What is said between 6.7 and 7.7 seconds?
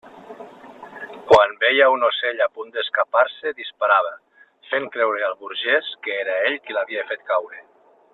l'havia fet caure.